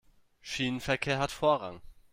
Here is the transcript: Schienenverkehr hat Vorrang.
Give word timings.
Schienenverkehr 0.41 1.19
hat 1.19 1.29
Vorrang. 1.31 1.79